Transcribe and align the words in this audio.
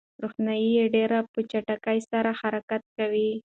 روښنايي 0.23 0.81
ډېر 0.95 1.11
په 1.33 1.39
چټکۍ 1.51 1.99
سره 2.11 2.29
حرکت 2.41 2.83
کوي. 2.97 3.31